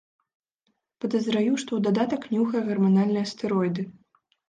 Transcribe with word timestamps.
Падазраю, 1.05 1.53
што 1.65 1.67
ў 1.75 1.79
дадатак 1.89 2.21
нюхае 2.35 2.65
гарманальныя 2.73 3.33
стэроіды. 3.37 3.91